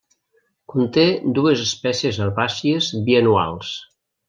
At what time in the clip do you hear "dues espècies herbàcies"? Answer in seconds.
1.35-2.91